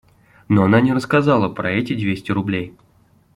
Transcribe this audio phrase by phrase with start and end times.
[0.49, 2.75] Но она не рассказала про эти двести рублей.